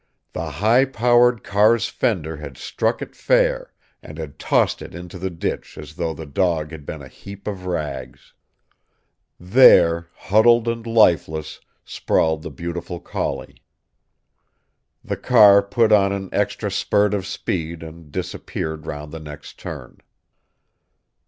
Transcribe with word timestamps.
The 0.33 0.49
high 0.53 0.85
powered 0.85 1.43
car's 1.43 1.87
fender 1.87 2.37
had 2.37 2.57
struck 2.57 3.03
it 3.03 3.15
fair, 3.15 3.71
and 4.01 4.17
had 4.17 4.39
tossed 4.39 4.81
it 4.81 4.95
into 4.95 5.19
the 5.19 5.29
ditch 5.29 5.77
as 5.77 5.93
though 5.93 6.11
the 6.15 6.25
dog 6.25 6.71
had 6.71 6.87
been 6.87 7.03
a 7.03 7.07
heap 7.07 7.45
of 7.45 7.67
rags. 7.67 8.33
There 9.39 10.07
huddled 10.15 10.67
and 10.67 10.87
lifeless 10.87 11.59
sprawled 11.85 12.41
the 12.41 12.49
beautiful 12.49 12.99
collie. 12.99 13.61
The 15.03 15.17
car 15.17 15.61
put 15.61 15.91
on 15.91 16.11
an 16.11 16.29
extra 16.33 16.71
spurt 16.71 17.13
of 17.13 17.27
speed 17.27 17.83
and 17.83 18.11
disappeared 18.11 18.87
round 18.87 19.11
the 19.11 19.19
next 19.19 19.59
turn. 19.59 19.99